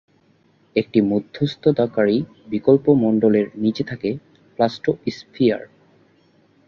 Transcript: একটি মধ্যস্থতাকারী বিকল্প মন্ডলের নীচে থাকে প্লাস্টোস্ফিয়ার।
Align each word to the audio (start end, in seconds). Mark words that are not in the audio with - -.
একটি 0.75 0.99
মধ্যস্থতাকারী 1.01 2.17
বিকল্প 2.47 2.85
মন্ডলের 3.03 3.47
নীচে 3.55 3.83
থাকে 3.83 4.09
প্লাস্টোস্ফিয়ার। 4.59 5.63